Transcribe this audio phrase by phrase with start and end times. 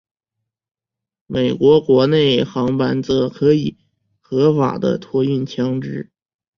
[1.27, 3.77] 美国国内航班则可以
[4.19, 6.09] 合法的托运枪支。